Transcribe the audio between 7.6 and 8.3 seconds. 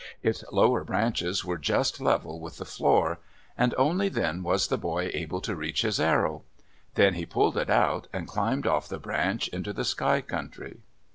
out, and